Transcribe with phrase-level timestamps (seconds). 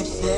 [0.00, 0.37] It's fire.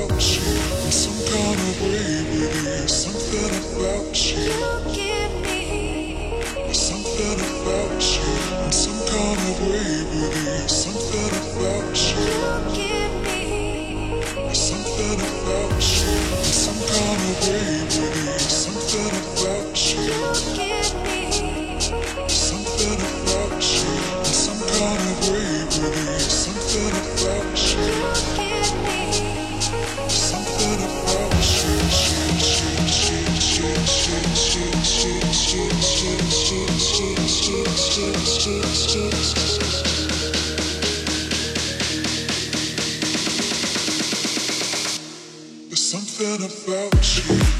[46.20, 47.59] Something about you.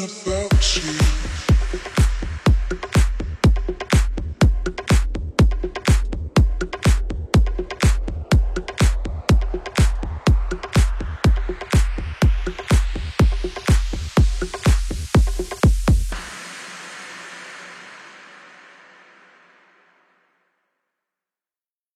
[0.00, 1.31] about you